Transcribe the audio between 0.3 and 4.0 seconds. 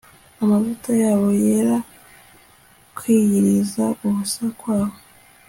Amavuta yabo yera kwiyiriza